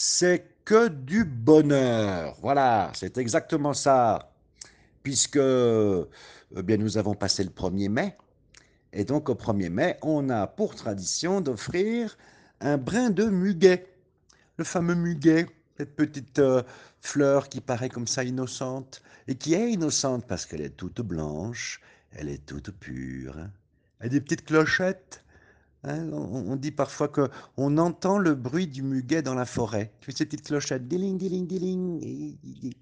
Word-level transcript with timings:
c'est 0.00 0.54
que 0.64 0.86
du 0.86 1.24
bonheur. 1.24 2.36
Voilà, 2.40 2.92
c'est 2.94 3.18
exactement 3.18 3.74
ça. 3.74 4.30
Puisque 5.02 5.38
eh 5.38 6.62
bien, 6.62 6.76
nous 6.76 6.98
avons 6.98 7.14
passé 7.14 7.42
le 7.42 7.50
1er 7.50 7.88
mai, 7.88 8.16
et 8.92 9.04
donc 9.04 9.28
au 9.28 9.34
1er 9.34 9.70
mai, 9.70 9.98
on 10.02 10.30
a 10.30 10.46
pour 10.46 10.76
tradition 10.76 11.40
d'offrir 11.40 12.16
un 12.60 12.78
brin 12.78 13.10
de 13.10 13.24
muguet. 13.24 13.88
Le 14.56 14.62
fameux 14.62 14.94
muguet, 14.94 15.46
cette 15.76 15.96
petite 15.96 16.38
euh, 16.38 16.62
fleur 17.00 17.48
qui 17.48 17.60
paraît 17.60 17.88
comme 17.88 18.06
ça 18.06 18.22
innocente, 18.22 19.02
et 19.26 19.34
qui 19.34 19.54
est 19.54 19.72
innocente 19.72 20.28
parce 20.28 20.46
qu'elle 20.46 20.60
est 20.60 20.76
toute 20.76 21.00
blanche, 21.00 21.80
elle 22.12 22.28
est 22.28 22.46
toute 22.46 22.70
pure. 22.70 23.36
Elle 23.98 24.06
a 24.06 24.08
des 24.10 24.20
petites 24.20 24.44
clochettes. 24.44 25.24
Hein, 25.84 26.10
on, 26.12 26.56
dit 26.56 26.72
parfois 26.72 27.08
qu'on 27.08 27.78
entend 27.78 28.18
le 28.18 28.34
bruit 28.34 28.66
du 28.66 28.82
muguet 28.82 29.22
dans 29.22 29.34
la 29.34 29.44
forêt. 29.44 29.92
Tu 30.00 30.10
sais, 30.10 30.18
ces 30.18 30.26
petites. 30.26 30.52
Diling, 30.88 31.16
diling, 31.16 31.46
diling. 31.46 32.74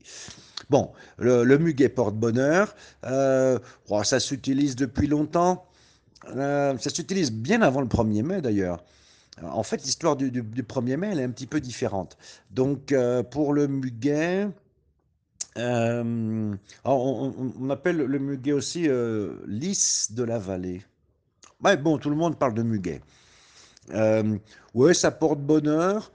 Bon, 0.71 0.93
le, 1.19 1.59
muguet 1.59 1.91
porte 1.91 2.17
bonheur. 2.17 2.75
Euh, 3.05 3.59
oh, 3.91 4.03
ça 4.03 4.19
s'utilise 4.19 4.77
depuis 4.77 5.09
longtemps. 5.09 5.67
Euh, 6.35 6.77
ça 6.79 6.89
s'utilise 6.89 7.31
bien 7.31 7.61
avant 7.61 7.83
le 7.83 7.87
1er 7.87 8.23
mai 8.23 8.41
d'ailleurs. 8.41 8.83
En 9.43 9.63
fait, 9.63 9.83
l'histoire 9.85 10.17
du, 10.17 10.31
1er 10.31 10.97
mai, 10.97 11.11
elle 11.13 11.21
est 11.21 11.25
un 11.25 11.31
petit 11.31 11.47
peu 11.47 11.61
différente. 11.61 12.17
Donc, 12.51 12.93
euh, 12.93 13.23
pour 13.23 13.53
le 13.53 13.69
muguet, 13.69 14.49
on, 15.57 16.57
appelle 17.69 17.99
le 17.99 18.19
muguet 18.19 18.53
aussi 18.53 18.89
lys 19.47 20.13
de 20.13 20.23
la 20.23 20.39
vallée. 20.39 20.83
Ouais, 21.65 21.77
bon, 21.77 21.99
tout 21.99 22.11
le 22.11 22.17
monde 22.17 22.39
parle 22.39 22.55
de 22.55 22.63
muguet. 22.63 23.01
Euh, 23.93 24.39
ouais, 24.75 24.95
ça 24.95 25.11
porte 25.11 25.41
bonheur. 25.41 26.13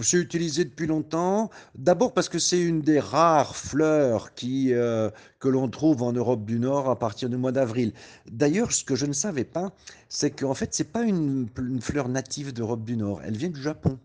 C'est 0.00 0.18
utilisé 0.18 0.64
depuis 0.64 0.86
longtemps. 0.86 1.50
D'abord 1.74 2.14
parce 2.14 2.28
que 2.28 2.38
c'est 2.38 2.60
une 2.60 2.80
des 2.80 3.00
rares 3.00 3.56
fleurs 3.56 4.34
qui, 4.34 4.72
euh, 4.72 5.10
que 5.40 5.48
l'on 5.48 5.68
trouve 5.68 6.02
en 6.02 6.12
Europe 6.12 6.44
du 6.44 6.60
Nord 6.60 6.88
à 6.88 6.98
partir 6.98 7.28
du 7.28 7.36
mois 7.36 7.52
d'avril. 7.52 7.92
D'ailleurs, 8.30 8.72
ce 8.72 8.84
que 8.84 8.94
je 8.94 9.06
ne 9.06 9.12
savais 9.12 9.44
pas, 9.44 9.72
c'est 10.08 10.30
qu'en 10.30 10.54
fait, 10.54 10.72
c'est 10.74 10.92
pas 10.92 11.02
une, 11.02 11.48
fleur 11.80 12.08
native 12.08 12.52
d'Europe 12.52 12.84
du 12.84 12.96
Nord. 12.96 13.20
Elle 13.24 13.36
vient 13.36 13.50
du 13.50 13.60
Japon. 13.60 13.98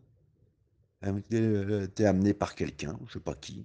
Elle 1.01 1.71
a 1.81 1.83
été 1.83 2.05
amenée 2.05 2.33
par 2.33 2.55
quelqu'un, 2.55 2.95
je 3.01 3.05
ne 3.05 3.09
sais 3.13 3.19
pas 3.19 3.35
qui. 3.35 3.63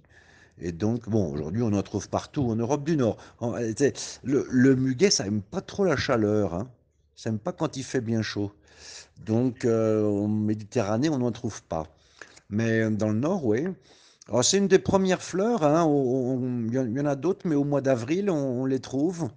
Et 0.59 0.71
donc, 0.71 1.09
bon, 1.09 1.33
aujourd'hui, 1.33 1.63
on 1.63 1.73
en 1.73 1.81
trouve 1.81 2.07
partout 2.07 2.43
en 2.43 2.55
Europe 2.55 2.83
du 2.83 2.97
Nord. 2.97 3.17
Le, 4.23 4.45
le 4.49 4.75
muguet, 4.75 5.09
ça 5.09 5.23
n'aime 5.23 5.41
pas 5.41 5.61
trop 5.61 5.85
la 5.85 5.97
chaleur. 5.97 6.53
Hein. 6.53 6.69
Ça 7.15 7.29
n'aime 7.29 7.39
pas 7.39 7.51
quand 7.51 7.77
il 7.77 7.83
fait 7.83 8.01
bien 8.01 8.21
chaud. 8.21 8.51
Donc, 9.25 9.65
euh, 9.65 10.05
en 10.05 10.27
Méditerranée, 10.27 11.09
on 11.09 11.19
n'en 11.19 11.31
trouve 11.31 11.61
pas. 11.63 11.87
Mais 12.49 12.89
dans 12.89 13.09
le 13.09 13.19
nord, 13.19 13.45
oui. 13.45 13.67
c'est 14.41 14.57
une 14.57 14.67
des 14.67 14.79
premières 14.79 15.21
fleurs. 15.21 15.63
Hein, 15.63 15.85
il 16.67 16.73
y 16.73 16.99
en 16.99 17.05
a 17.05 17.15
d'autres, 17.15 17.47
mais 17.47 17.55
au 17.55 17.63
mois 17.63 17.81
d'avril, 17.81 18.29
on, 18.29 18.65
les 18.65 18.79
trouve. 18.79 19.29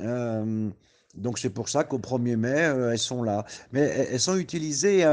Euh, 0.00 0.68
donc, 1.14 1.38
c'est 1.38 1.50
pour 1.50 1.68
ça 1.68 1.84
qu'au 1.84 1.98
1er 1.98 2.36
mai, 2.36 2.64
euh, 2.64 2.92
elles 2.92 2.98
sont 2.98 3.22
là. 3.22 3.44
Mais 3.72 3.80
elles 3.80 4.20
sont 4.20 4.36
utilisées 4.36 5.04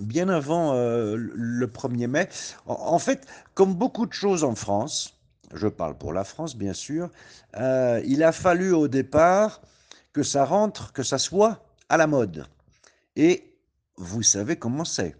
bien 0.00 0.28
avant 0.28 0.74
le 0.74 1.66
1er 1.66 2.08
mai. 2.08 2.28
En, 2.66 2.98
fait, 2.98 3.26
comme 3.54 3.74
beaucoup 3.74 4.06
de 4.06 4.12
choses 4.12 4.44
en 4.44 4.54
France, 4.54 5.14
je 5.54 5.68
parle 5.68 5.96
pour 5.96 6.12
la 6.12 6.24
France, 6.24 6.56
bien 6.56 6.74
sûr, 6.74 7.10
il 7.56 8.22
a 8.22 8.32
fallu 8.32 8.72
au 8.72 8.88
départ 8.88 9.62
que 10.18 10.24
ça 10.24 10.44
rentre, 10.44 10.92
que 10.92 11.04
ça 11.04 11.16
soit 11.16 11.64
à 11.88 11.96
la 11.96 12.08
mode. 12.08 12.44
Et 13.14 13.54
vous 13.96 14.24
savez 14.24 14.56
comment 14.56 14.84
c'est. 14.84 15.14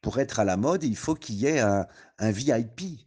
Pour 0.00 0.20
être 0.20 0.38
à 0.38 0.44
la 0.44 0.56
mode, 0.56 0.84
il 0.84 0.94
faut 0.94 1.16
qu'il 1.16 1.34
y 1.34 1.46
ait 1.46 1.58
un, 1.58 1.86
VIP. 2.20 3.00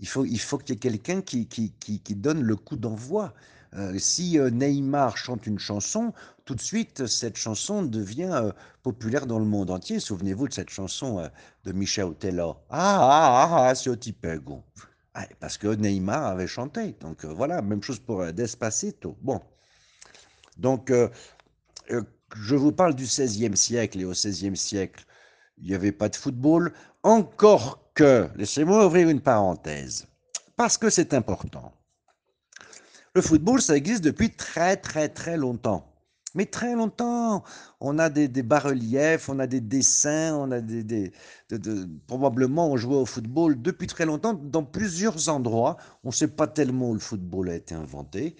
Il 0.00 0.08
faut, 0.08 0.24
faut 0.38 0.56
qu'il 0.56 0.74
y 0.74 0.76
ait 0.76 0.80
quelqu'un 0.80 1.20
qui, 1.20 1.46
qui, 1.46 1.74
qui, 1.74 2.14
donne 2.14 2.40
le 2.40 2.56
coup 2.56 2.76
d'envoi. 2.76 3.34
Euh, 3.74 3.98
si 3.98 4.38
euh, 4.38 4.48
Neymar 4.48 5.18
chante 5.18 5.46
une 5.46 5.58
chanson, 5.58 6.14
tout 6.46 6.54
de 6.54 6.62
suite, 6.62 7.06
cette 7.06 7.36
chanson 7.36 7.82
devient 7.82 8.32
euh, 8.32 8.52
populaire 8.82 9.26
dans 9.26 9.38
le 9.38 9.44
monde 9.44 9.70
entier. 9.70 10.00
Souvenez-vous 10.00 10.48
de 10.48 10.54
cette 10.54 10.70
chanson 10.70 11.28
de 11.64 11.72
Michel 11.72 12.06
Otella. 12.06 12.56
Ah, 12.70 12.98
ah, 12.98 13.48
ah, 13.50 13.66
ah 13.68 13.74
c'est 13.74 13.94
Tipego. 14.00 14.64
parce 15.38 15.58
que 15.58 15.68
Neymar 15.68 16.24
avait 16.24 16.46
chanté. 16.46 16.96
Donc 17.00 17.26
voilà, 17.26 17.60
même 17.60 17.82
chose 17.82 17.98
pour 17.98 18.24
Despacito. 18.32 19.18
Bon. 19.20 19.42
Donc, 20.56 20.90
euh, 20.90 21.08
euh, 21.90 22.02
je 22.36 22.54
vous 22.54 22.72
parle 22.72 22.94
du 22.94 23.04
XVIe 23.04 23.56
siècle, 23.56 24.00
et 24.00 24.04
au 24.04 24.12
XVIe 24.12 24.56
siècle, 24.56 25.04
il 25.58 25.68
n'y 25.68 25.74
avait 25.74 25.92
pas 25.92 26.08
de 26.08 26.16
football, 26.16 26.72
encore 27.02 27.80
que, 27.94 28.28
laissez-moi 28.36 28.86
ouvrir 28.86 29.08
une 29.08 29.20
parenthèse, 29.20 30.06
parce 30.56 30.78
que 30.78 30.90
c'est 30.90 31.14
important. 31.14 31.72
Le 33.14 33.22
football, 33.22 33.62
ça 33.62 33.76
existe 33.76 34.02
depuis 34.02 34.30
très 34.30 34.76
très 34.76 35.08
très 35.08 35.36
longtemps. 35.36 35.94
Mais 36.34 36.46
très 36.46 36.74
longtemps, 36.74 37.44
on 37.80 38.00
a 38.00 38.10
des, 38.10 38.28
bas-reliefs, 38.42 39.28
on 39.28 39.38
a 39.38 39.46
des 39.46 39.60
dessins, 39.60 40.34
on 40.34 40.50
a 40.50 40.60
des, 40.60 41.12
probablement 42.08 42.70
on 42.70 42.76
jouait 42.76 42.96
au 42.96 43.06
football 43.06 43.62
depuis 43.62 43.86
très 43.86 44.04
longtemps 44.04 44.34
dans 44.34 44.64
plusieurs 44.64 45.28
endroits. 45.28 45.76
On 46.02 46.08
ne 46.08 46.12
sait 46.12 46.28
pas 46.28 46.48
tellement 46.48 46.90
où 46.90 46.94
le 46.94 47.00
football 47.00 47.50
a 47.50 47.54
été 47.54 47.76
inventé. 47.76 48.34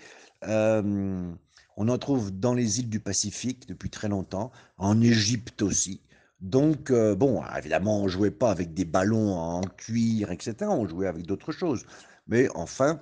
Euh, 0.48 1.30
on 1.76 1.88
en 1.88 1.98
trouve 1.98 2.30
dans 2.30 2.54
les 2.54 2.80
îles 2.80 2.88
du 2.88 3.00
Pacifique 3.00 3.68
depuis 3.68 3.90
très 3.90 4.08
longtemps, 4.08 4.52
en 4.78 5.00
Égypte 5.00 5.62
aussi. 5.62 6.00
Donc, 6.40 6.90
euh, 6.90 7.14
bon, 7.14 7.42
évidemment, 7.56 8.00
on 8.00 8.04
ne 8.04 8.08
jouait 8.08 8.30
pas 8.30 8.50
avec 8.50 8.74
des 8.74 8.84
ballons 8.84 9.34
en 9.34 9.62
cuir, 9.62 10.30
etc. 10.30 10.54
On 10.68 10.86
jouait 10.86 11.06
avec 11.06 11.26
d'autres 11.26 11.52
choses. 11.52 11.86
Mais 12.26 12.48
enfin, 12.54 13.00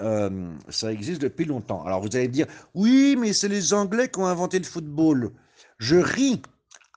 euh, 0.00 0.52
ça 0.68 0.92
existe 0.92 1.22
depuis 1.22 1.44
longtemps. 1.44 1.84
Alors, 1.84 2.02
vous 2.02 2.14
allez 2.16 2.28
dire, 2.28 2.46
oui, 2.74 3.16
mais 3.18 3.32
c'est 3.32 3.48
les 3.48 3.72
Anglais 3.72 4.10
qui 4.10 4.18
ont 4.20 4.26
inventé 4.26 4.58
le 4.58 4.64
football. 4.64 5.32
Je 5.78 5.96
ris. 5.96 6.42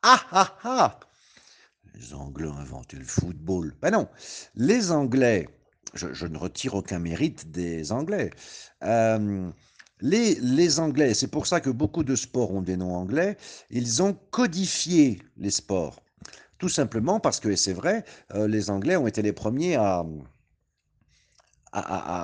Ah, 0.04 0.22
ah, 0.32 0.58
ah 0.64 1.00
Les 1.94 2.14
Anglais 2.14 2.48
ont 2.48 2.58
inventé 2.58 2.98
le 2.98 3.06
football. 3.06 3.74
Ben 3.82 3.92
non, 3.92 4.08
les 4.56 4.92
Anglais, 4.92 5.48
je, 5.94 6.28
ne 6.28 6.38
retire 6.38 6.76
aucun 6.76 7.00
mérite 7.00 7.52
des 7.52 7.92
Anglais. 7.92 8.32
Euh, 8.84 9.50
les, 10.02 10.80
Anglais, 10.80 11.14
c'est 11.14 11.30
pour 11.30 11.48
ça 11.48 11.62
que 11.62 11.70
beaucoup 11.70 12.04
de 12.04 12.16
sports 12.16 12.52
ont 12.52 12.62
des 12.62 12.78
noms 12.78 12.96
anglais, 12.96 13.38
ils 13.70 14.04
ont 14.04 14.14
codifié 14.32 15.22
les 15.38 15.52
sports. 15.52 16.02
Tout 16.58 16.70
simplement 16.70 17.20
parce 17.20 17.40
que, 17.40 17.50
et 17.50 17.56
c'est 17.56 17.74
vrai, 17.74 18.04
euh, 18.34 18.48
les 18.48 18.70
Anglais 18.70 18.96
ont 18.98 19.08
été 19.08 19.22
les 19.22 19.34
premiers 19.34 19.76
à, 19.76 20.06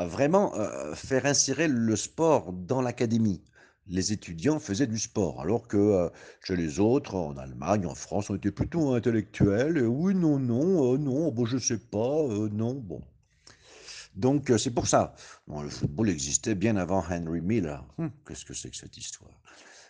vraiment 0.07 0.55
euh, 0.55 0.95
faire 0.95 1.25
insérer 1.25 1.67
le 1.67 1.95
sport 1.95 2.53
dans 2.53 2.81
l'académie. 2.81 3.43
Les 3.87 4.13
étudiants 4.13 4.59
faisaient 4.59 4.87
du 4.87 4.99
sport, 4.99 5.41
alors 5.41 5.67
que 5.67 5.77
euh, 5.77 6.09
chez 6.41 6.55
les 6.55 6.79
autres, 6.79 7.15
en 7.15 7.35
Allemagne, 7.37 7.85
en 7.85 7.95
France, 7.95 8.29
on 8.29 8.35
était 8.35 8.51
plutôt 8.51 8.93
intellectuels. 8.93 9.85
Oui, 9.85 10.15
non, 10.15 10.39
non, 10.39 10.97
non, 10.97 11.31
bon, 11.31 11.45
je 11.45 11.57
sais 11.57 11.79
pas, 11.79 12.27
non, 12.51 12.75
bon. 12.75 13.01
Donc 14.15 14.49
euh, 14.49 14.57
c'est 14.57 14.71
pour 14.71 14.87
ça. 14.87 15.15
le 15.47 15.69
football 15.69 16.09
existait 16.09 16.55
bien 16.55 16.75
avant 16.75 17.03
Henry 17.09 17.41
Miller. 17.41 17.85
Hum, 17.97 18.11
qu'est-ce 18.27 18.45
que 18.45 18.53
c'est 18.53 18.69
que 18.69 18.75
cette 18.77 18.97
histoire? 18.97 19.31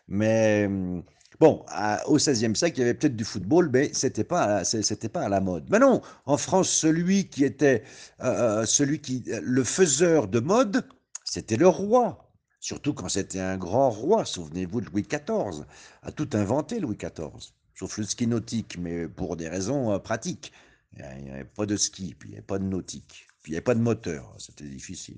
Mais 0.08 0.66
hum, 0.68 1.04
bon, 1.40 1.66
au 2.06 2.18
XVIe 2.18 2.56
siècle, 2.56 2.78
il 2.78 2.82
y 2.82 2.84
avait 2.84 2.94
peut-être 2.94 3.16
du 3.16 3.26
football, 3.26 3.70
mais 3.72 3.92
c'était 3.94 4.24
pas, 4.24 4.64
c'était 4.64 5.10
pas 5.10 5.24
à 5.24 5.30
la 5.30 5.42
mode. 5.42 5.68
Mais 5.70 5.80
non, 5.80 6.02
en 6.26 6.38
France, 6.38 6.70
celui 6.70 7.28
qui 7.30 7.44
était, 7.44 7.84
euh, 8.22 8.62
euh, 8.62 8.66
celui 8.66 9.02
qui, 9.02 9.24
le 9.42 9.64
faiseur 9.64 10.28
de 10.28 10.40
mode, 10.40 10.86
c'était 11.26 11.58
le 11.58 11.68
roi. 11.68 12.28
Surtout 12.60 12.94
quand 12.94 13.10
c'était 13.10 13.40
un 13.40 13.58
grand 13.58 13.90
roi. 13.90 14.24
Souvenez-vous 14.26 14.82
de 14.82 14.86
Louis 14.92 15.02
XIV, 15.02 15.66
a 16.04 16.12
tout 16.12 16.30
inventé 16.34 16.80
Louis 16.80 16.98
XIV, 16.98 17.54
sauf 17.74 17.98
le 17.98 18.04
ski 18.04 18.28
nautique, 18.28 18.78
mais 18.78 19.08
pour 19.08 19.36
des 19.36 19.50
raisons 19.50 20.00
pratiques. 20.00 20.52
Il 20.98 21.24
n'y 21.24 21.32
avait 21.32 21.46
pas 21.46 21.66
de 21.66 21.78
ski, 21.78 22.16
puis 22.20 22.30
il 22.30 22.32
n'y 22.34 22.38
avait 22.38 22.46
pas 22.46 22.60
de 22.60 22.66
nautique. 22.66 23.31
Il 23.48 23.52
n'y 23.52 23.56
avait 23.56 23.64
pas 23.64 23.76
de 23.76 23.80
moteur, 23.80 24.36
c'était 24.38 24.66
difficile. 24.66 25.18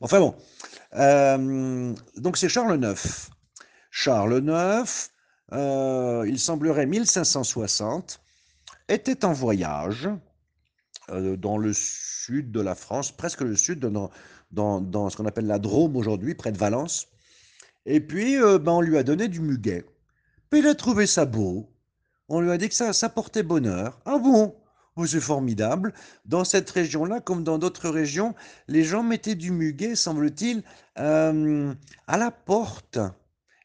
Enfin 0.00 0.20
bon, 0.20 0.36
euh, 0.94 1.92
donc 2.16 2.36
c'est 2.36 2.48
Charles 2.48 2.80
IX. 2.80 3.30
Charles 3.90 4.44
IX, 4.44 5.10
euh, 5.52 6.24
il 6.26 6.38
semblerait 6.38 6.86
1560, 6.86 8.20
était 8.88 9.24
en 9.24 9.32
voyage 9.32 10.08
euh, 11.10 11.36
dans 11.36 11.58
le 11.58 11.72
sud 11.72 12.52
de 12.52 12.60
la 12.60 12.76
France, 12.76 13.10
presque 13.10 13.40
le 13.40 13.56
sud, 13.56 13.80
dans, 13.80 14.10
dans, 14.52 15.10
ce 15.10 15.16
qu'on 15.16 15.26
appelle 15.26 15.46
la 15.46 15.58
Drôme 15.58 15.96
aujourd'hui, 15.96 16.34
près 16.34 16.52
de 16.52 16.58
Valence. 16.58 17.08
Et 17.86 18.00
puis, 18.00 18.38
ben, 18.38 18.72
on 18.72 18.80
lui 18.80 18.96
a 18.96 19.02
donné 19.02 19.28
du 19.28 19.40
muguet. 19.40 19.84
Puis 20.48 20.60
il 20.60 20.66
a 20.66 20.74
trouvé 20.74 21.06
ça 21.06 21.24
beau. 21.24 21.70
On 22.28 22.40
lui 22.40 22.50
a 22.50 22.56
dit 22.56 22.68
que 22.68 22.74
ça, 22.74 22.92
ça 22.92 23.08
portait 23.08 23.42
bonheur. 23.42 24.00
Ah 24.06 24.18
bon? 24.18 24.54
C'est 25.06 25.20
formidable. 25.20 25.92
Dans 26.24 26.44
cette 26.44 26.70
région-là, 26.70 27.20
comme 27.20 27.42
dans 27.42 27.58
d'autres 27.58 27.88
régions, 27.88 28.34
les 28.68 28.84
gens 28.84 29.02
mettaient 29.02 29.34
du 29.34 29.50
muguet, 29.50 29.96
semble-t-il, 29.96 30.62
euh, 30.98 31.74
à 32.06 32.16
la 32.16 32.30
porte. 32.30 32.98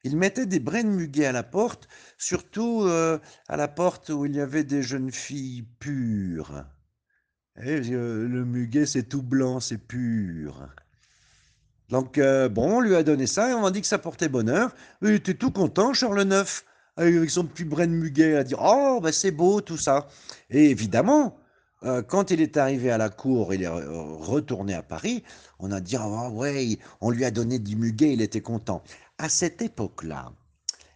Ils 0.04 0.18
mettaient 0.18 0.46
des 0.46 0.60
de 0.60 0.82
muguet 0.84 1.26
à 1.26 1.32
la 1.32 1.44
porte, 1.44 1.88
surtout 2.18 2.84
euh, 2.84 3.20
à 3.48 3.58
la 3.58 3.68
porte 3.68 4.10
où 4.10 4.26
il 4.26 4.36
y 4.36 4.42
avait 4.42 4.64
des 4.64 4.82
jeunes 4.82 5.12
filles 5.12 5.66
pures. 5.80 6.66
Et 7.62 7.80
le 7.82 8.46
muguet, 8.46 8.86
c'est 8.86 9.04
tout 9.04 9.22
blanc, 9.22 9.60
c'est 9.60 9.78
pur. 9.78 10.70
Donc, 11.90 12.18
euh, 12.18 12.50
bon, 12.50 12.78
on 12.78 12.80
lui 12.80 12.96
a 12.96 13.04
donné 13.04 13.28
ça 13.28 13.50
et 13.50 13.54
on 13.54 13.62
m'a 13.62 13.72
dit 13.72 13.82
que 13.82 13.88
ça 13.88 13.98
portait 13.98 14.30
bonheur. 14.30 14.74
Il 15.02 15.10
était 15.10 15.34
tout 15.34 15.52
content, 15.52 15.94
Charles 15.94 16.22
IX, 16.22 16.64
avec 17.00 17.30
son 17.30 17.46
petit 17.46 17.66
muguet, 17.66 18.36
à 18.36 18.44
dire 18.44 18.60
Oh, 18.62 19.00
ben 19.02 19.12
c'est 19.12 19.32
beau 19.32 19.62
tout 19.62 19.78
ça. 19.78 20.08
Et 20.50 20.70
évidemment, 20.70 21.38
euh, 21.84 22.02
quand 22.02 22.32
il 22.32 22.42
est 22.42 22.58
arrivé 22.58 22.92
à 22.92 22.98
la 22.98 23.10
cour, 23.10 23.54
il 23.54 23.64
est 23.64 23.68
retourné 23.68 24.74
à 24.74 24.84
Paris, 24.84 25.24
on 25.60 25.72
a 25.72 25.80
dit 25.80 25.96
Ah, 25.96 26.30
ouais, 26.30 26.78
on 27.00 27.10
lui 27.10 27.24
a 27.24 27.32
donné 27.32 27.58
du 27.60 27.76
muguet, 27.76 28.14
il 28.14 28.22
était 28.22 28.42
content. 28.42 28.84
À 29.18 29.30
cette 29.30 29.62
époque-là, 29.62 30.34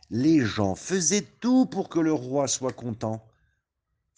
les 0.09 0.41
gens 0.41 0.75
faisaient 0.75 1.25
tout 1.39 1.65
pour 1.65 1.89
que 1.89 1.99
le 1.99 2.13
roi 2.13 2.47
soit 2.47 2.73
content. 2.73 3.25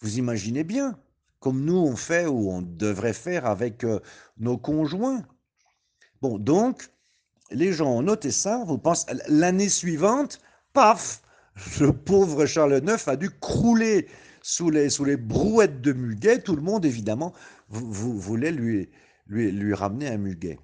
Vous 0.00 0.18
imaginez 0.18 0.64
bien, 0.64 0.98
comme 1.38 1.64
nous 1.64 1.78
on 1.78 1.96
fait 1.96 2.26
ou 2.26 2.50
on 2.50 2.62
devrait 2.62 3.12
faire 3.12 3.46
avec 3.46 3.84
euh, 3.84 4.00
nos 4.38 4.58
conjoints. 4.58 5.22
Bon, 6.20 6.38
donc, 6.38 6.90
les 7.52 7.72
gens 7.72 7.90
ont 7.92 8.02
noté 8.02 8.32
ça, 8.32 8.64
vous 8.66 8.78
pensez, 8.78 9.06
l'année 9.28 9.68
suivante, 9.68 10.40
paf, 10.72 11.22
le 11.80 11.92
pauvre 11.92 12.46
Charles 12.46 12.82
IX 12.82 13.08
a 13.08 13.16
dû 13.16 13.30
crouler 13.30 14.06
sous 14.42 14.70
les, 14.70 14.90
sous 14.90 15.04
les 15.04 15.16
brouettes 15.16 15.80
de 15.80 15.92
muguet. 15.92 16.40
Tout 16.40 16.56
le 16.56 16.62
monde, 16.62 16.84
évidemment, 16.84 17.32
voulait 17.68 18.52
lui, 18.52 18.88
lui, 19.26 19.50
lui 19.50 19.74
ramener 19.74 20.08
un 20.08 20.18
muguet. 20.18 20.58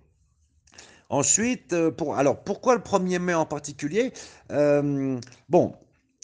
Ensuite, 1.09 1.75
euh, 1.75 1.91
pour, 1.91 2.17
alors 2.17 2.43
pourquoi 2.43 2.75
le 2.75 2.81
1er 2.81 3.19
mai 3.19 3.35
en 3.35 3.45
particulier? 3.45 4.13
Euh, 4.51 5.21
Bon, 5.51 5.75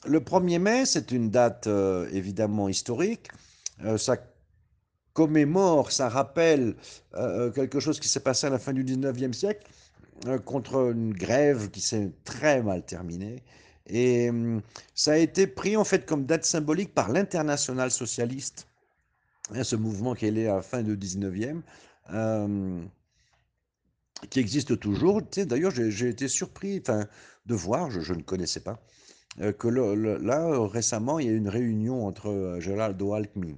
le 0.07 0.21
1er 0.21 0.59
mai, 0.59 0.87
c'est 0.87 1.13
une 1.13 1.31
date 1.31 1.67
euh, 1.67 2.09
évidemment 2.11 2.69
historique. 2.69 3.29
ça 3.99 4.17
commémore, 5.13 5.91
ça 5.91 6.09
rappelle 6.09 6.77
quelque 7.55 7.81
chose 7.81 7.99
qui 7.99 8.09
s'est 8.09 8.21
passé 8.21 8.47
à 8.47 8.51
la 8.51 8.59
fin 8.59 8.73
du 8.73 8.85
19e 8.85 9.33
siècle 9.33 9.67
contre 10.45 10.93
une 10.93 11.13
grève 11.13 11.71
qui 11.71 11.81
s'est 11.81 12.13
très 12.25 12.63
mal 12.63 12.85
terminée. 12.85 13.43
Et 13.89 14.31
ça 14.95 15.13
a 15.13 15.17
été 15.17 15.47
pris 15.47 15.77
en 15.77 15.85
fait 15.85 16.05
comme 16.07 16.27
date 16.27 16.45
symbolique 16.45 16.95
par 16.95 17.11
l'international 17.11 17.91
socialiste, 17.91 18.67
hein, 19.55 19.65
ce 19.65 19.77
mouvement 19.77 20.15
qui 20.15 20.27
est 20.27 20.31
né 20.31 20.47
à 20.47 20.57
la 20.57 20.63
fin 20.63 20.83
du 20.83 20.97
19e 20.97 21.63
qui 24.31 24.41
existe 24.41 24.79
toujours. 24.79 25.21
Tu 25.21 25.41
sais, 25.41 25.47
D'ailleurs, 25.47 25.73
j'ai 25.73 26.09
été 26.09 26.29
surpris 26.29 26.81
de 26.81 27.55
voir, 27.55 27.91
je, 27.91 28.13
ne 28.13 28.23
connaissais 28.23 28.61
pas, 28.61 28.83
euh, 29.41 29.53
que 29.53 29.69
là, 29.69 30.67
récemment, 30.67 31.19
il 31.19 31.27
y 31.27 31.29
a 31.29 31.33
eu 31.33 31.37
une 31.37 31.49
réunion 31.49 32.07
entre 32.07 32.29
euh, 32.29 32.61
Geraldo 32.61 33.15
Alckmin, 33.15 33.57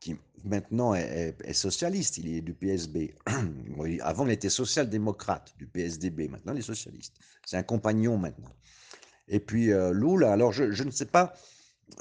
qui 0.00 0.16
maintenant 0.44 0.94
est, 0.94 1.52
socialiste, 1.52 2.18
il 2.18 2.34
est 2.34 2.40
du 2.40 2.54
PSB. 2.54 3.14
Avant, 4.00 4.26
il 4.26 4.32
était 4.32 4.48
social-démocrate 4.48 5.54
du 5.58 5.66
PSDB, 5.66 6.28
maintenant 6.28 6.52
il 6.54 6.60
est 6.60 6.62
socialiste. 6.62 7.14
C'est 7.44 7.56
un 7.56 7.62
compagnon 7.62 8.16
maintenant. 8.16 8.54
Et 9.28 9.40
puis 9.40 9.72
euh, 9.72 9.92
Lula, 9.92 10.32
alors 10.32 10.52
je, 10.52 10.82
ne 10.82 10.90
sais 10.90 11.06
pas, 11.06 11.34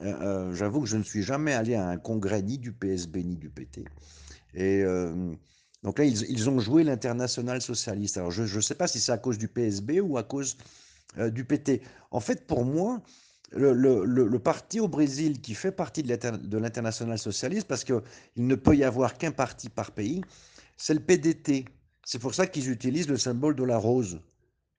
j'avoue 0.02 0.82
que 0.82 0.88
je 0.88 0.98
ne 0.98 1.04
suis 1.04 1.24
jamais 1.24 1.54
allé 1.54 1.76
à 1.76 1.88
un 1.88 1.98
congrès 1.98 2.42
ni 2.42 2.58
du 2.58 2.72
PSB 2.72 3.24
ni 3.24 3.36
du 3.36 3.50
PT. 3.50 3.86
Et 4.54 4.84
donc 5.84 6.00
là, 6.00 6.06
ils, 6.06 6.50
ont 6.50 6.60
joué 6.60 6.84
l'international 6.84 7.62
socialiste. 7.62 8.18
Alors 8.18 8.32
je 8.32 8.44
ne 8.44 8.62
sais 8.62 8.76
pas 8.76 8.88
si 8.88 9.00
c'est 9.00 9.12
à 9.12 9.18
cause 9.18 9.38
du 9.38 9.48
PSB 9.48 10.02
ou 10.02 10.18
à 10.18 10.24
cause 10.24 10.58
euh, 11.18 11.30
du 11.30 11.46
PT. 11.46 11.82
En 12.12 12.20
fait, 12.20 12.46
pour 12.48 12.66
moi, 12.66 13.02
le, 13.52 14.38
parti 14.38 14.80
au 14.80 14.88
Brésil 14.88 15.40
qui 15.40 15.54
fait 15.54 15.72
partie 15.72 16.04
de 16.04 16.58
l'international 16.58 17.18
socialiste, 17.18 17.68
parce 17.68 17.84
qu'il 17.84 18.02
ne 18.36 18.56
peut 18.56 18.76
y 18.76 18.84
avoir 18.84 19.18
qu'un 19.18 19.32
parti 19.32 19.70
par 19.70 19.92
pays, 19.92 20.22
c'est 20.76 20.94
le 20.94 21.00
PDT. 21.00 21.66
C'est 22.04 22.20
pour 22.20 22.34
ça 22.34 22.48
qu'ils 22.48 22.70
utilisent 22.70 23.08
le 23.08 23.18
symbole 23.18 23.56
de 23.56 23.64
la 23.64 23.78
rose, 23.78 24.20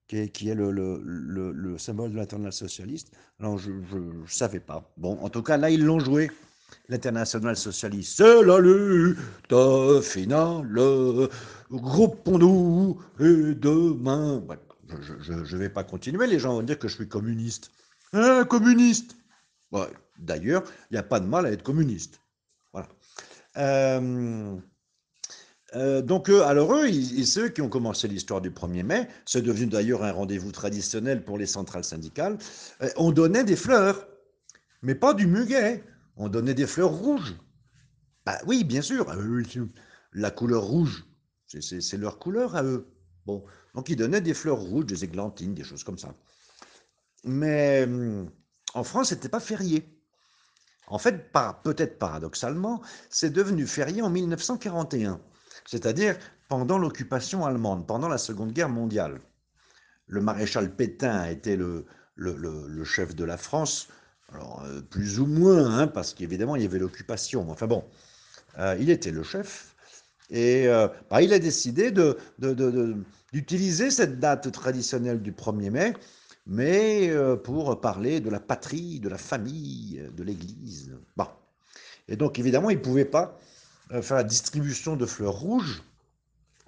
qui 0.09 0.49
est, 0.49 0.55
le, 0.55 1.77
symbole 1.77 2.11
de 2.11 2.17
l'international 2.17 2.51
socialiste. 2.51 3.11
Alors 3.39 3.57
je 3.57 3.71
ne 3.71 4.25
savais 4.27 4.59
pas. 4.59 4.91
Bon, 4.97 5.17
en 5.21 5.29
tout 5.29 5.43
cas, 5.43 5.55
là, 5.55 5.69
ils 5.69 5.85
l'ont 5.85 5.99
joué 5.99 6.31
l'international 6.89 7.55
socialiste. 7.55 8.17
C'est 8.17 8.43
la 8.43 8.59
lutte 8.59 10.03
finale, 10.03 11.29
groupons-nous 11.71 12.99
et 13.19 13.53
demain. 13.53 14.43
je 14.89 15.55
ne 15.55 15.59
vais 15.59 15.69
pas 15.69 15.83
continuer, 15.83 16.25
les 16.25 16.39
gens 16.39 16.53
vont 16.55 16.63
dire 16.63 16.79
que 16.79 16.87
je 16.87 16.95
suis 16.95 17.07
communiste. 17.07 17.71
Un 18.11 18.43
communiste? 18.45 19.15
D'ailleurs, 20.17 20.63
il 20.89 20.95
n'y 20.95 20.97
a 20.97 21.03
pas 21.03 21.19
de 21.19 21.27
mal 21.27 21.45
à 21.45 21.51
être 21.51 21.63
communiste. 21.63 22.19
Voilà. 22.73 22.89
Euh, 23.57 24.57
euh, 25.75 26.01
donc, 26.01 26.29
alors 26.29 26.73
eux, 26.73 26.91
ceux 26.91 27.49
qui 27.49 27.61
ont 27.61 27.69
commencé 27.69 28.07
l'histoire 28.07 28.41
du 28.41 28.49
1er 28.49 28.83
mai, 28.83 29.07
c'est 29.25 29.41
devenu 29.41 29.67
d'ailleurs 29.67 30.03
un 30.03 30.11
rendez-vous 30.11 30.51
traditionnel 30.51 31.23
pour 31.23 31.37
les 31.37 31.45
centrales 31.45 31.83
syndicales, 31.83 32.37
euh, 32.81 32.89
on 32.97 33.11
donnait 33.11 33.43
des 33.43 33.55
fleurs, 33.55 34.07
mais 34.81 34.95
pas 34.95 35.13
du 35.13 35.27
muguet 35.27 35.83
on 36.19 36.27
donnait 36.27 36.53
des 36.53 36.67
fleurs 36.67 36.91
rouges. 36.91 37.35
Bah 38.25 38.37
oui, 38.45 38.63
bien 38.63 38.81
sûr, 38.81 39.07
la 40.13 40.31
couleur 40.31 40.63
rouge, 40.63 41.05
c'est 41.47 41.97
leur 41.97 42.19
couleur 42.19 42.55
à 42.55 42.63
eux. 42.63 42.85
Bon, 43.25 43.43
donc 43.73 43.89
ils 43.89 43.95
donnaient 43.95 44.21
des 44.21 44.33
fleurs 44.33 44.59
rouges, 44.59 44.85
des 44.85 45.05
églantines, 45.05 45.53
des 45.53 45.63
choses 45.63 45.83
comme 45.83 45.97
ça. 45.97 46.13
Mais 47.23 47.83
hum, 47.83 48.29
en 48.73 48.83
France, 48.83 49.09
c'était 49.09 49.29
pas 49.29 49.39
férié. 49.39 49.87
En 50.87 50.97
fait, 50.97 51.31
peut-être 51.63 51.97
paradoxalement, 51.99 52.81
c'est 53.09 53.29
devenu 53.31 53.65
férié 53.65 54.01
en 54.01 54.09
1941, 54.09 55.21
c'est-à-dire 55.69 56.17
pendant 56.47 56.77
l'occupation 56.77 57.45
allemande, 57.45 57.85
pendant 57.85 58.07
la 58.07 58.17
Seconde 58.17 58.53
Guerre 58.53 58.69
mondiale. 58.69 59.21
Le 60.07 60.21
maréchal 60.21 60.75
Pétain 60.75 61.25
était 61.25 61.55
le, 61.55 61.85
le 62.15 62.83
chef 62.83 63.15
de 63.15 63.23
la 63.23 63.37
France 63.37 63.87
alors, 64.33 64.63
euh, 64.65 64.81
plus 64.81 65.19
ou 65.19 65.25
moins, 65.25 65.79
hein, 65.79 65.87
parce 65.87 66.13
qu'évidemment, 66.13 66.55
il 66.55 66.61
y 66.61 66.65
avait 66.65 66.79
l'occupation. 66.79 67.49
Enfin 67.49 67.67
bon, 67.67 67.83
euh, 68.59 68.77
il 68.79 68.89
était 68.89 69.11
le 69.11 69.23
chef. 69.23 69.75
Et 70.29 70.67
euh, 70.67 70.87
bah, 71.09 71.21
il 71.21 71.33
a 71.33 71.39
décidé 71.39 71.91
d'utiliser 73.33 73.89
cette 73.89 74.19
date 74.19 74.51
traditionnelle 74.51 75.21
du 75.21 75.31
1er 75.31 75.71
mai, 75.71 75.93
mais 76.45 77.11
pour 77.43 77.81
parler 77.81 78.19
de 78.19 78.29
la 78.29 78.39
patrie, 78.39 78.99
de 78.99 79.09
la 79.09 79.17
famille, 79.17 80.03
de 80.15 80.23
l'Église. 80.23 80.95
Bon. 81.17 81.27
Et 82.07 82.15
donc, 82.15 82.39
évidemment, 82.39 82.69
il 82.69 82.77
ne 82.77 82.81
pouvait 82.81 83.05
pas 83.05 83.39
faire 84.01 84.17
la 84.17 84.23
distribution 84.23 84.95
de 84.95 85.05
fleurs 85.05 85.33
rouges. 85.33 85.83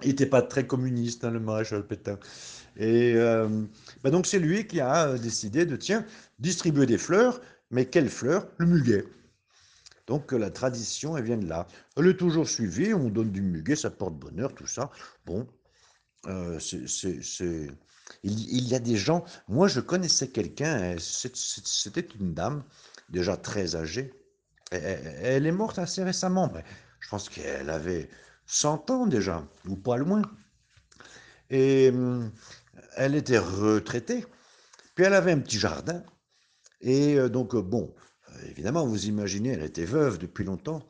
Il 0.04 0.10
n'était 0.10 0.25
pas 0.25 0.42
très 0.42 0.66
communiste, 0.66 1.24
hein, 1.24 1.32
le 1.32 1.40
maréchal 1.40 1.86
Pétain. 1.86 2.18
Et 2.78 3.16
bah, 4.04 4.10
donc, 4.10 4.25
c'est 4.25 4.40
lui 4.40 4.66
qui 4.66 4.82
a 4.82 5.18
décidé 5.18 5.66
de, 5.66 5.75
tiens, 5.75 6.06
distribuer 6.40 6.86
des 6.86 6.98
fleurs 6.98 7.40
mais 7.72 7.86
quelle 7.86 8.10
fleur 8.10 8.48
Le 8.58 8.68
muguet. 8.68 9.06
Donc 10.08 10.34
la 10.34 10.50
tradition, 10.50 11.18
elle 11.18 11.24
vient 11.24 11.38
de 11.38 11.48
là. 11.48 11.68
Elle 11.96 12.08
est 12.08 12.18
toujours 12.18 12.48
suivie, 12.48 12.94
on 12.94 13.10
donne 13.10 13.32
du 13.32 13.42
muguet, 13.42 13.75
ça 13.75 13.90
porte 13.90 14.16
bonheur, 14.16 14.54
tout 14.54 14.68
ça. 14.68 14.92
Bon, 15.25 15.48
euh, 16.28 16.60
c'est... 16.60 17.68
Il, 18.24 18.68
y 18.68 18.75
a 18.75 18.80
des 18.80 18.98
gens, 18.98 19.24
moi 19.48 19.70
je 19.70 19.80
connaissais 19.80 20.28
quelqu'un, 20.28 20.98
c'était 21.00 22.06
une 22.20 22.34
dame, 22.34 22.63
déjà 23.10 23.38
très 23.38 23.75
âgée. 23.78 24.13
Elle, 24.72 25.48
est 25.48 25.51
morte 25.51 25.80
assez 25.80 26.04
récemment, 26.04 26.51
mais 26.54 26.63
je 27.01 27.10
pense 27.10 27.27
qu'elle 27.29 27.70
avait 27.70 28.10
100 28.46 28.89
ans 28.89 29.08
déjà, 29.08 29.46
ou 29.67 29.75
pas 29.75 29.98
loin. 29.98 30.22
Et 31.50 31.89
hum, 31.89 32.31
elle 32.96 33.15
était 33.15 33.38
retraitée, 33.38 34.25
puis 34.96 35.03
elle 35.03 35.13
avait 35.13 35.34
un 35.34 35.39
petit 35.39 35.60
jardin, 35.60 36.03
et 36.81 37.17
euh, 37.17 37.29
donc, 37.29 37.55
euh, 37.55 37.62
bon, 37.62 37.93
euh, 38.29 38.50
évidemment, 38.50 38.86
vous 38.86 39.05
imaginez, 39.05 39.50
elle 39.50 39.63
était 39.63 39.86
veuve 39.86 40.17
depuis 40.17 40.43
longtemps. 40.43 40.81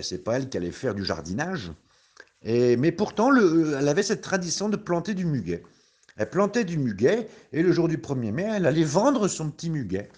C'est 0.00 0.24
pas 0.24 0.38
elle 0.38 0.48
qui 0.48 0.56
allait 0.56 0.70
faire 0.70 0.94
du 0.94 1.04
jardinage. 1.04 1.70
Et, 2.40 2.78
mais 2.78 2.92
pourtant, 2.92 3.30
le, 3.30 3.76
elle 3.78 3.88
avait 3.88 4.02
cette 4.02 4.22
tradition 4.22 4.70
de 4.70 4.76
planter 4.76 5.12
du 5.12 5.26
muguet. 5.26 5.62
Elle 6.16 6.30
plantait 6.30 6.64
du 6.64 6.78
muguet 6.78 7.28
et 7.52 7.62
le 7.62 7.72
jour 7.72 7.86
du 7.86 7.98
1er 7.98 8.32
mai, 8.32 8.48
elle 8.56 8.64
allait 8.64 8.84
vendre 8.84 9.28
son 9.28 9.50
petit 9.50 9.68
muguet. 9.68 10.08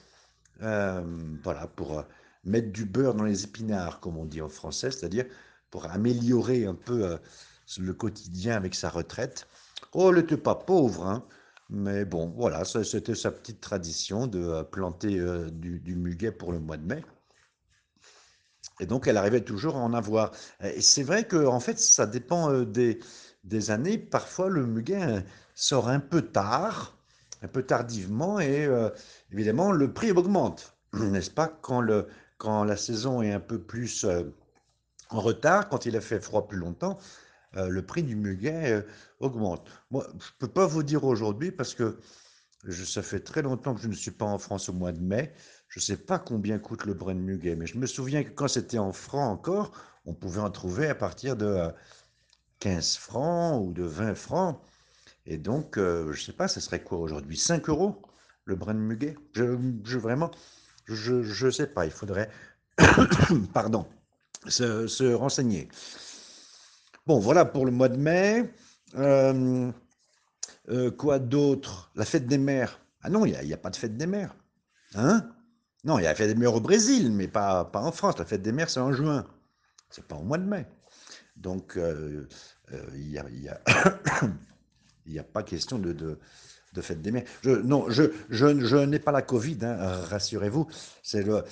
voilà, 0.60 1.66
pour 1.74 2.04
mettre 2.44 2.72
du 2.72 2.84
beurre 2.84 3.14
dans 3.14 3.24
les 3.24 3.44
épinards, 3.44 4.00
comme 4.00 4.16
on 4.16 4.24
dit 4.24 4.42
en 4.42 4.48
français, 4.48 4.90
c'est-à-dire 4.90 5.26
pour 5.70 5.86
améliorer 5.86 6.66
un 6.66 6.74
peu 6.74 7.18
le 7.78 7.92
quotidien 7.92 8.56
avec 8.56 8.74
sa 8.74 8.88
retraite. 8.88 9.46
Oh, 9.92 10.10
elle 10.10 10.20
n'était 10.20 10.36
pas 10.36 10.54
pauvre, 10.54 11.06
hein. 11.06 11.24
Mais 11.70 12.04
bon, 12.06 12.32
voilà, 12.34 12.64
c'était 12.64 13.14
sa 13.14 13.30
petite 13.30 13.60
tradition 13.60 14.26
de 14.26 14.40
euh, 14.40 14.62
planter 14.62 15.18
euh, 15.18 15.50
du, 15.50 15.96
muguet 15.96 16.32
pour 16.32 16.52
le 16.52 16.60
mois 16.60 16.78
de 16.78 16.86
mai. 16.86 17.04
Et 18.80 18.86
donc, 18.86 19.06
elle 19.06 19.18
arrivait 19.18 19.42
toujours 19.42 19.76
à 19.76 19.80
en 19.80 19.92
avoir. 19.92 20.32
Et 20.62 20.80
c'est 20.80 21.02
vrai 21.02 21.24
que, 21.24 21.46
en 21.46 21.60
fait, 21.60 21.78
ça 21.78 22.06
dépend 22.06 22.50
euh, 22.50 22.64
des 22.64 23.70
années. 23.70 23.98
Parfois, 23.98 24.48
le 24.48 24.66
muguet 24.66 25.24
sort 25.54 25.88
un 25.88 26.00
peu 26.00 26.22
tard, 26.22 26.96
un 27.42 27.48
peu 27.48 27.62
tardivement, 27.62 28.40
et 28.40 28.68
évidemment, 29.32 29.72
le 29.72 29.92
prix 29.92 30.12
augmente, 30.12 30.76
n'est-ce 30.92 31.30
pas, 31.30 31.48
quand, 31.48 31.80
le, 31.80 32.06
quand 32.38 32.64
la 32.64 32.76
saison 32.76 33.22
est 33.22 33.32
un 33.32 33.40
peu 33.40 33.60
plus 33.60 34.06
en 35.10 35.20
retard, 35.20 35.68
quand 35.68 35.86
il 35.86 35.96
a 35.96 36.00
fait 36.00 36.20
froid 36.20 36.46
plus 36.46 36.58
longtemps, 36.58 36.98
euh, 37.56 37.68
le 37.68 37.82
prix 37.82 38.02
du 38.02 38.16
muguet 38.16 38.72
euh, 38.72 38.82
augmente. 39.20 39.68
Moi, 39.90 40.06
je 40.12 40.16
ne 40.16 40.38
peux 40.38 40.48
pas 40.48 40.66
vous 40.66 40.82
dire 40.82 41.04
aujourd'hui 41.04 41.50
parce 41.50 41.74
que 41.74 41.98
je, 42.64 42.84
ça 42.84 43.02
fait 43.02 43.20
très 43.20 43.42
longtemps 43.42 43.74
que 43.74 43.80
je 43.80 43.88
ne 43.88 43.94
suis 43.94 44.10
pas 44.10 44.26
en 44.26 44.38
France 44.38 44.68
au 44.68 44.72
mois 44.74 44.92
de 44.92 45.00
mai. 45.00 45.32
Je 45.68 45.80
ne 45.80 45.82
sais 45.82 45.96
pas 45.96 46.18
combien 46.18 46.58
coûte 46.58 46.84
le 46.84 46.94
brin 46.94 47.14
de 47.14 47.20
muguet, 47.20 47.56
mais 47.56 47.66
je 47.66 47.78
me 47.78 47.86
souviens 47.86 48.22
que 48.24 48.30
quand 48.30 48.48
c'était 48.48 48.78
en 48.78 48.92
francs 48.92 49.30
encore, 49.30 49.72
on 50.04 50.14
pouvait 50.14 50.40
en 50.40 50.50
trouver 50.50 50.88
à 50.88 50.94
partir 50.94 51.36
de 51.36 51.70
15 52.60 52.96
euh, 52.96 53.00
francs 53.00 53.66
ou 53.66 53.72
de 53.72 53.84
20 53.84 54.14
francs. 54.14 54.60
Et 55.26 55.38
donc, 55.38 55.76
je 55.76 56.08
ne 56.08 56.14
sais 56.14 56.32
pas, 56.32 56.48
ce 56.48 56.60
serait 56.60 56.82
quoi 56.82 56.98
aujourd'hui? 56.98 57.36
5 57.36 57.68
euros 57.68 58.02
le 58.44 58.56
brin 58.56 58.74
de 58.74 58.80
muguet? 58.80 59.14
Je, 59.34 59.58
je, 59.84 59.98
Vraiment, 59.98 60.30
je 60.94 61.46
ne 61.46 61.50
sais 61.50 61.66
pas. 61.66 61.84
Il 61.86 61.92
faudrait, 61.92 62.30
pardon, 63.52 63.86
se, 64.46 64.86
se 64.86 65.12
renseigner. 65.12 65.68
Bon, 67.06 67.18
voilà 67.18 67.44
pour 67.44 67.64
le 67.64 67.72
mois 67.72 67.88
de 67.88 67.96
mai. 67.96 68.52
Euh, 68.96 69.70
euh, 70.68 70.90
quoi 70.90 71.18
d'autre? 71.18 71.90
La 71.94 72.04
fête 72.04 72.26
des 72.26 72.38
mères. 72.38 72.80
Ah 73.02 73.10
non, 73.10 73.24
il 73.24 73.38
n'y 73.46 73.52
a, 73.52 73.56
pas 73.56 73.70
de 73.70 73.76
fête 73.76 73.96
des 73.96 74.06
mères. 74.06 74.34
Hein? 74.94 75.26
Non, 75.84 75.98
il 75.98 76.02
y 76.02 76.06
a 76.06 76.10
la 76.10 76.14
fête 76.14 76.28
des 76.28 76.34
mères 76.34 76.54
au 76.54 76.60
Brésil, 76.60 77.12
mais 77.12 77.28
pas, 77.28 77.70
en 77.72 77.92
France. 77.92 78.18
La 78.18 78.24
fête 78.24 78.42
des 78.42 78.52
mères, 78.52 78.68
c'est 78.68 78.80
en 78.80 78.92
juin. 78.92 79.26
C'est 79.90 80.04
pas 80.04 80.16
au 80.16 80.22
mois 80.22 80.38
de 80.38 80.44
mai. 80.44 80.66
Donc, 81.36 81.76
euh, 81.76 82.28
il 82.94 83.08
n'y 83.08 83.18
a, 83.18 83.24
y 85.06 85.18
a, 85.18 85.24
pas 85.24 85.42
question 85.42 85.78
de, 85.78 86.18
de, 86.74 86.80
fête 86.80 87.02
des 87.02 87.10
mères. 87.10 87.24
Je, 87.42 87.50
non, 87.50 87.88
je, 87.88 88.04
je, 88.30 88.60
je 88.60 88.76
n'ai 88.76 88.98
pas 88.98 89.12
la 89.12 89.22
Covid, 89.22 89.58
hein, 89.62 89.76
rassurez-vous. 90.08 90.66
C'est 91.02 91.22
le, 91.22 91.42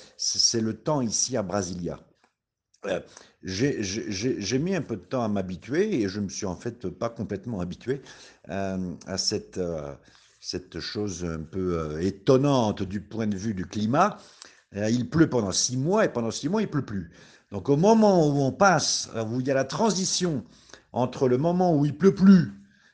le 0.61 0.73
temps 0.73 1.01
ici 1.01 1.37
à 1.37 1.43
Brasilia. 1.43 1.99
Euh, 2.85 2.99
j'ai 3.43 4.59
mis 4.59 4.75
un 4.75 4.81
peu 4.81 4.95
de 4.95 5.01
temps 5.01 5.23
à 5.23 5.27
m'habituer 5.27 6.01
et 6.01 6.09
je 6.09 6.19
me 6.19 6.29
suis 6.29 6.45
en 6.45 6.55
fait 6.55 6.89
pas 6.89 7.09
complètement 7.09 7.59
habitué 7.59 8.01
euh, 8.49 8.93
à 9.05 9.17
cette, 9.17 9.57
euh, 9.57 9.93
cette 10.39 10.79
chose 10.79 11.23
un 11.23 11.43
peu 11.43 12.01
étonnante 12.01 12.83
du 12.83 13.01
point 13.01 13.27
de 13.27 13.37
vue 13.37 13.53
du 13.53 13.65
climat. 13.65 14.17
il 14.73 15.09
pleut 15.09 15.29
pendant 15.29 15.51
six 15.51 15.77
mois 15.77 16.05
et 16.05 16.09
pendant 16.09 16.31
six 16.31 16.49
mois 16.49 16.61
il 16.61 16.69
pleut 16.69 16.85
plus. 16.85 17.11
Donc 17.51 17.69
au 17.69 17.77
moment 17.77 18.27
où 18.27 18.41
on 18.41 18.51
passe, 18.51 19.09
où 19.31 19.39
il 19.39 19.47
y 19.47 19.51
a 19.51 19.55
la 19.55 19.63
transition 19.63 20.43
entre 20.91 21.27
le 21.27 21.37
moment 21.37 21.75
où 21.75 21.85
il 21.85 21.97
pleut 21.97 22.15
plus 22.15 22.51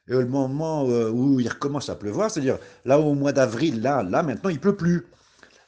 et 0.07 0.13
le 0.13 0.25
moment 0.25 0.85
où 0.85 1.39
il 1.39 1.47
recommence 1.47 1.89
à 1.89 1.95
pleuvoir, 1.95 2.29
c'est-à-dire 2.29 2.57
là 2.85 2.99
au 2.99 3.13
mois 3.13 3.31
d'avril, 3.31 3.81
là, 3.81 4.03
là 4.03 4.23
maintenant 4.23 4.49
il 4.49 4.59
pleut 4.59 4.75
plus. 4.75 5.07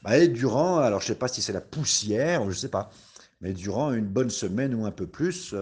Bah, 0.04 0.18
et 0.18 0.28
durant, 0.28 0.78
alors 0.80 1.02
je 1.02 1.08
sais 1.08 1.16
pas 1.16 1.28
si 1.28 1.42
c'est 1.42 1.54
la 1.54 1.62
poussière, 1.62 2.50
je 2.50 2.56
sais 2.56 2.70
pas. 2.70 2.92
Mais 3.42 3.54
durant 3.54 3.92
une 3.94 4.06
bonne 4.06 4.30
semaine 4.30 4.76
ou 4.76 4.86
un 4.86 4.92
peu 4.92 5.08
plus, 5.08 5.56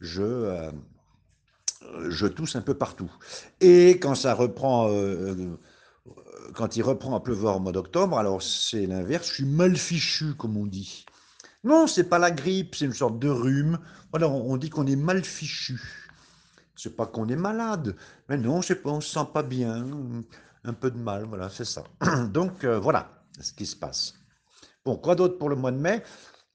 je, 0.00 0.22
euh, 0.22 0.70
je 2.08 2.26
tousse 2.26 2.56
un 2.56 2.60
peu 2.60 2.74
partout. 2.74 3.10
Et 3.60 3.98
quand 3.98 4.14
ça 4.14 4.34
reprend, 4.34 4.88
euh, 4.88 5.34
euh, 5.34 5.56
quand 6.54 6.76
il 6.76 6.82
reprend 6.82 7.16
à 7.16 7.20
pleuvoir 7.20 7.56
au 7.56 7.60
mois 7.60 7.72
d'octobre, 7.72 8.18
alors 8.18 8.42
c'est 8.42 8.86
l'inverse, 8.86 9.28
je 9.28 9.34
suis 9.34 9.44
mal 9.44 9.76
fichu, 9.76 10.34
comme 10.34 10.56
on 10.56 10.66
dit. 10.66 11.04
Non, 11.64 11.86
c'est 11.86 12.08
pas 12.08 12.18
la 12.18 12.30
grippe, 12.30 12.74
c'est 12.74 12.86
une 12.86 12.92
sorte 12.92 13.18
de 13.18 13.28
rhume. 13.28 13.78
Voilà, 14.10 14.28
on 14.28 14.56
dit 14.56 14.70
qu'on 14.70 14.86
est 14.86 14.96
mal 14.96 15.24
fichu. 15.24 16.09
C'est 16.82 16.96
pas 16.96 17.06
qu'on 17.06 17.28
est 17.28 17.36
malade, 17.36 17.94
mais 18.28 18.38
non, 18.38 18.60
on 18.84 19.00
se 19.00 19.12
sent 19.12 19.26
pas 19.34 19.42
bien, 19.42 19.86
un 20.64 20.72
peu 20.72 20.90
de 20.90 20.98
mal, 20.98 21.24
voilà, 21.24 21.50
c'est 21.50 21.66
ça. 21.66 21.84
Donc 22.30 22.64
voilà 22.64 23.10
ce 23.38 23.52
qui 23.52 23.66
se 23.66 23.76
passe. 23.76 24.14
Bon, 24.84 24.96
quoi 24.96 25.14
d'autre 25.14 25.36
pour 25.38 25.50
le 25.50 25.56
mois 25.56 25.72
de 25.72 25.78
mai? 25.78 26.02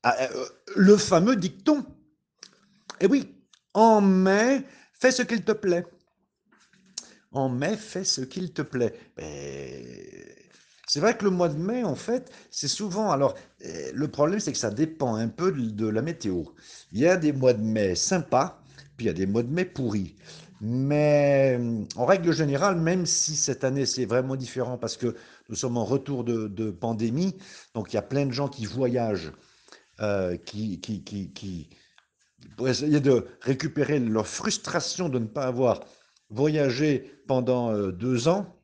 Ah, 0.03 0.15
euh, 0.21 0.45
le 0.75 0.97
fameux 0.97 1.35
dicton. 1.35 1.85
Eh 2.99 3.07
oui, 3.07 3.35
en 3.73 4.01
mai, 4.01 4.63
fais 4.93 5.11
ce 5.11 5.21
qu'il 5.21 5.43
te 5.43 5.51
plaît. 5.51 5.85
En 7.31 7.49
mai, 7.49 7.77
fais 7.77 8.03
ce 8.03 8.21
qu'il 8.21 8.53
te 8.53 8.61
plaît. 8.61 8.93
C'est 10.87 10.99
vrai 10.99 11.17
que 11.17 11.25
le 11.25 11.31
mois 11.31 11.49
de 11.49 11.57
mai, 11.57 11.83
en 11.83 11.95
fait, 11.95 12.31
c'est 12.51 12.67
souvent. 12.67 13.11
Alors, 13.11 13.35
euh, 13.65 13.91
le 13.93 14.07
problème, 14.07 14.39
c'est 14.39 14.51
que 14.51 14.57
ça 14.57 14.71
dépend 14.71 15.15
un 15.15 15.27
peu 15.27 15.51
de 15.51 15.87
la 15.87 16.01
météo. 16.01 16.43
Il 16.91 16.99
y 16.99 17.07
a 17.07 17.17
des 17.17 17.33
mois 17.33 17.53
de 17.53 17.61
mai 17.61 17.95
sympas, 17.95 18.63
puis 18.97 19.05
il 19.05 19.07
y 19.07 19.11
a 19.11 19.13
des 19.13 19.25
mois 19.25 19.43
de 19.43 19.51
mai 19.51 19.65
pourris. 19.65 20.15
Mais 20.61 21.59
en 21.95 22.05
règle 22.05 22.31
générale, 22.31 22.77
même 22.77 23.05
si 23.05 23.35
cette 23.35 23.63
année 23.63 23.85
c'est 23.85 24.05
vraiment 24.05 24.35
différent 24.35 24.77
parce 24.77 24.97
que 24.97 25.15
nous 25.49 25.55
sommes 25.55 25.77
en 25.77 25.85
retour 25.85 26.23
de, 26.23 26.71
pandémie, 26.71 27.35
donc 27.73 27.91
il 27.91 27.95
y 27.95 27.99
a 27.99 28.01
plein 28.01 28.25
de 28.25 28.31
gens 28.31 28.47
qui 28.47 28.65
voyagent 28.65 29.31
euh, 30.01 30.37
qui, 30.37 30.79
qui, 30.79 31.69
pour 32.57 32.69
essayer 32.69 32.99
de 32.99 33.27
récupérer 33.41 33.99
leur 33.99 34.27
frustration 34.27 35.09
de 35.09 35.19
ne 35.19 35.25
pas 35.25 35.45
avoir 35.45 35.81
voyagé 36.29 37.21
pendant 37.27 37.71
euh, 37.71 37.91
deux 37.91 38.27
ans. 38.27 38.55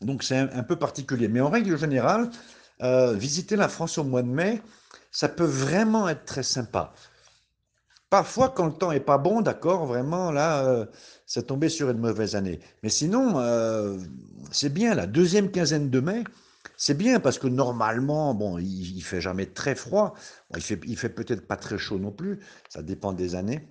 Donc 0.00 0.22
c'est 0.22 0.36
un, 0.36 0.62
peu 0.62 0.76
particulier. 0.76 1.28
Mais 1.28 1.40
en 1.40 1.50
règle 1.50 1.76
générale, 1.78 2.30
euh, 2.82 3.14
visiter 3.14 3.56
la 3.56 3.68
France 3.68 3.98
au 3.98 4.04
mois 4.04 4.22
de 4.22 4.28
mai, 4.28 4.62
ça 5.10 5.28
peut 5.28 5.44
vraiment 5.44 6.08
être 6.08 6.24
très 6.24 6.42
sympa. 6.42 6.92
Parfois, 8.10 8.50
quand 8.50 8.66
le 8.66 8.72
temps 8.72 8.92
est 8.92 9.00
pas 9.00 9.18
bon, 9.18 9.40
d'accord, 9.40 9.86
vraiment, 9.86 10.30
là, 10.30 10.86
c'est 11.26 11.48
tombé 11.48 11.68
sur 11.68 11.90
une 11.90 11.98
mauvaise 11.98 12.36
année. 12.36 12.60
Mais 12.82 12.88
sinon, 12.88 13.34
c'est 14.52 14.72
bien, 14.72 14.94
la 14.94 15.06
deuxième 15.06 15.50
quinzaine 15.50 15.90
de 15.90 16.00
mai, 16.00 16.22
c'est 16.76 16.96
bien 16.96 17.20
parce 17.20 17.38
que 17.38 17.46
normalement, 17.46 18.34
bon, 18.34 18.58
il, 18.58 18.96
ne 18.96 19.00
fait 19.00 19.20
jamais 19.20 19.46
très 19.46 19.74
froid. 19.74 20.14
il 20.54 20.62
fait, 20.62 20.80
il 20.86 20.96
fait 20.96 21.08
peut-être 21.08 21.46
pas 21.46 21.56
très 21.56 21.78
chaud 21.78 21.98
non 21.98 22.12
plus. 22.12 22.40
Ça 22.68 22.82
dépend 22.82 23.12
des 23.12 23.34
années. 23.34 23.66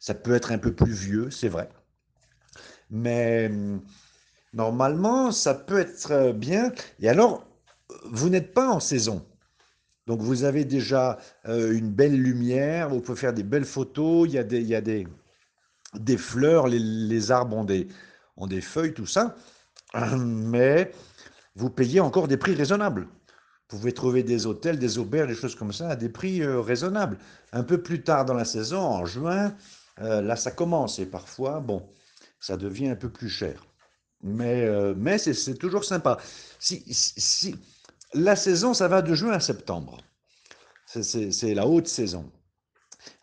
Ça 0.00 0.14
peut 0.14 0.34
être 0.34 0.52
un 0.52 0.58
peu 0.58 0.74
plus 0.74 0.92
vieux, 0.92 1.30
c'est 1.30 1.48
vrai. 1.48 1.68
Mais 2.90 3.50
normalement, 4.52 5.32
ça 5.32 5.54
peut 5.54 5.78
être 5.78 6.32
bien. 6.32 6.72
Et 7.00 7.08
alors, 7.08 7.46
vous 8.04 8.28
n'êtes 8.28 8.54
pas 8.54 8.68
en 8.70 8.80
saison. 8.80 9.26
Donc 10.08 10.22
vous 10.22 10.44
avez 10.44 10.64
déjà 10.64 11.18
euh, 11.46 11.74
une 11.74 11.90
belle 11.90 12.16
lumière, 12.16 12.88
vous 12.88 13.00
pouvez 13.02 13.18
faire 13.18 13.34
des 13.34 13.42
belles 13.42 13.66
photos, 13.66 14.26
il 14.26 14.34
y 14.34 14.38
a 14.38 14.42
des, 14.42 14.60
il 14.62 14.66
y 14.66 14.74
a 14.74 14.80
des, 14.80 15.06
des 15.94 16.16
fleurs, 16.16 16.66
les, 16.66 17.30
arbres 17.30 17.58
ont 17.58 17.64
des, 17.64 17.88
ont 18.38 18.46
des 18.46 18.62
feuilles, 18.62 18.94
tout 18.94 19.06
ça. 19.06 19.36
Mais 20.16 20.92
vous 21.56 21.68
payez 21.68 22.00
encore 22.00 22.26
des 22.26 22.38
prix 22.38 22.54
raisonnables. 22.54 23.02
Vous 23.02 23.76
pouvez 23.76 23.92
trouver 23.92 24.22
des 24.22 24.46
hôtels, 24.46 24.78
des 24.78 24.96
auberges, 24.96 25.28
des 25.28 25.34
choses 25.34 25.54
comme 25.54 25.74
ça 25.74 25.90
à 25.90 25.96
des 25.96 26.08
prix 26.08 26.40
euh, 26.40 26.62
raisonnables. 26.62 27.18
Un 27.52 27.62
peu 27.62 27.82
plus 27.82 28.02
tard 28.02 28.24
dans 28.24 28.32
la 28.32 28.46
saison, 28.46 28.80
en 28.80 29.04
juin, 29.04 29.54
euh, 30.00 30.22
là 30.22 30.36
ça 30.36 30.50
commence 30.50 30.98
et 31.00 31.06
parfois, 31.06 31.60
bon, 31.60 31.86
ça 32.40 32.56
devient 32.56 32.88
un 32.88 32.96
peu 32.96 33.10
plus 33.10 33.28
cher. 33.28 33.66
Mais, 34.22 34.66
mais 34.96 35.18
c'est 35.18 35.54
toujours 35.54 35.84
sympa. 35.84 36.16
Si, 36.58 36.82
si, 36.88 37.54
la 38.14 38.36
saison, 38.36 38.74
ça 38.74 38.88
va 38.88 39.02
de 39.02 39.14
juin 39.14 39.32
à 39.32 39.40
septembre. 39.40 39.98
C'est 40.86 41.54
la 41.54 41.66
haute 41.66 41.88
saison. 41.88 42.30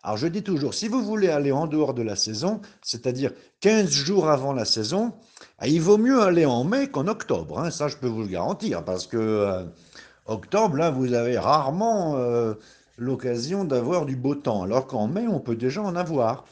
Alors 0.04 0.18
je 0.18 0.28
dis 0.28 0.44
toujours, 0.44 0.74
si 0.74 0.88
vous 0.88 1.04
voulez 1.04 1.30
aller 1.30 1.52
en 1.52 1.68
dehors 1.68 1.94
de 1.94 2.02
la 2.02 2.16
saison, 2.16 2.62
c'est-à-dire 2.82 3.32
15 3.62 3.90
jours 3.90 4.30
avant 4.30 4.54
la 4.54 4.66
saison, 4.66 5.14
ah, 5.58 5.68
il 5.68 5.82
vaut 5.82 5.98
mieux 5.98 6.22
aller 6.22 6.46
en 6.46 6.64
mai 6.64 6.90
qu'en 6.90 7.08
octobre, 7.08 7.60
hein, 7.60 7.72
ça 7.72 7.88
je 7.88 7.98
peux 7.98 8.08
vous 8.08 8.22
le 8.22 8.28
garantir, 8.28 8.84
parce 8.86 9.08
que 9.08 9.18
euh, 9.18 9.64
octobre, 10.26 10.76
là, 10.76 10.92
vous 10.92 11.14
avez 11.14 11.38
rarement 11.38 12.16
euh, 12.18 12.54
l'occasion 12.98 13.64
d'avoir 13.64 14.06
du 14.06 14.16
beau 14.16 14.36
temps, 14.36 14.64
alors 14.64 14.88
qu'en 14.88 15.08
mai, 15.08 15.28
on 15.28 15.40
peut 15.40 15.56
déjà 15.56 15.82
en 15.82 15.96
avoir. 15.96 16.46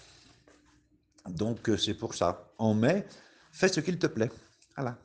Donc 1.30 1.70
euh, 1.70 1.78
c'est 1.78 1.94
pour 1.94 2.16
ça. 2.16 2.50
En 2.58 2.74
mai, 2.74 3.06
fais 3.52 3.68
ce 3.68 3.80
qu'il 3.80 3.98
te 4.00 4.08
plaît. 4.08 4.32
Voilà. 4.76 4.98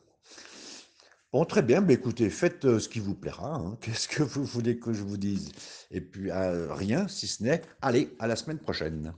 Bon, 1.33 1.45
très 1.47 1.63
bien, 1.63 1.81
mais 1.81 1.95
écoutez, 1.95 2.29
faites 2.31 2.79
ce 2.79 2.89
qui 2.89 3.01
vous 3.01 3.15
plaira. 3.15 3.55
Hein. 3.57 3.79
Qu'est-ce 3.81 4.09
que 4.09 4.23
vous 4.23 4.45
voulez 4.45 4.79
que 4.79 4.93
je 4.93 5.03
vous 5.03 5.17
dise? 5.17 5.53
Et 5.91 6.01
puis, 6.01 6.31
rien, 6.33 7.09
si 7.09 7.27
ce 7.27 7.43
n'est, 7.43 7.63
allez, 7.83 8.15
à 8.19 8.27
la 8.27 8.37
semaine 8.37 8.59
prochaine. 8.59 9.15